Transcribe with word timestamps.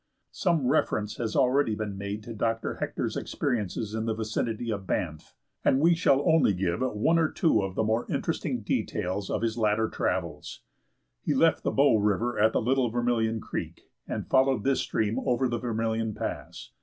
Some 0.31 0.65
reference 0.65 1.17
has 1.17 1.35
already 1.35 1.75
been 1.75 1.95
made 1.95 2.23
to 2.23 2.33
Dr. 2.33 2.77
Hector's 2.77 3.15
experiences 3.15 3.93
in 3.93 4.05
the 4.07 4.15
vicinity 4.15 4.71
of 4.71 4.87
Banff, 4.87 5.35
and 5.63 5.79
we 5.79 5.93
shall 5.93 6.27
only 6.27 6.53
give 6.53 6.79
one 6.81 7.19
or 7.19 7.29
two 7.29 7.61
of 7.61 7.75
the 7.75 7.83
more 7.83 8.07
interesting 8.11 8.63
details 8.63 9.29
of 9.29 9.43
his 9.43 9.59
later 9.59 9.87
travels. 9.87 10.61
He 11.21 11.35
left 11.35 11.61
the 11.61 11.69
Bow 11.69 11.97
River 11.97 12.39
at 12.39 12.51
the 12.51 12.63
Little 12.63 12.89
Vermilion 12.89 13.39
Creek, 13.41 13.81
and 14.07 14.25
followed 14.27 14.63
this 14.63 14.79
stream 14.79 15.19
over 15.23 15.47
the 15.47 15.59
Vermilion 15.59 16.15
Pass. 16.15 16.71